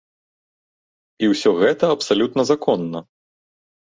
І 1.27 1.27
ўсё 1.33 1.49
гэта 1.61 1.85
абсалютна 1.95 2.41
законна. 2.53 2.99